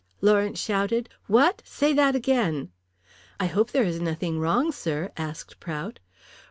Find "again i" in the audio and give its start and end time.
2.15-3.45